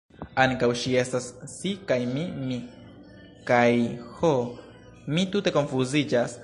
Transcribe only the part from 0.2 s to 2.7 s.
Ankaŭ ŝi estas si, kaj mi mi,